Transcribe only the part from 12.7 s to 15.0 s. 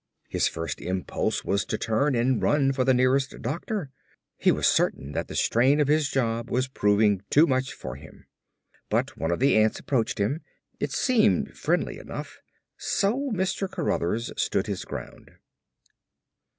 so Mr. Cruthers stood his